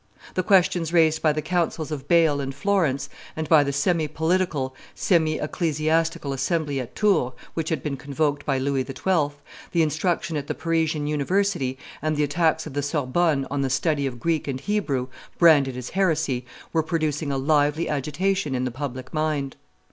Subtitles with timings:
[0.33, 4.75] The questions raised by the councils of Bale and Florence, and by the semi political,
[4.95, 9.35] semi ecclesiastical assembly at Tours, which had been convoked by Louis XII.,
[9.73, 14.07] the instruction at the Parisian University, and the attacks of the Sorbonne on the study
[14.07, 19.13] of Greek and Hebrew, branded as heresy, were producing a lively agitation in the public
[19.13, 19.55] mind.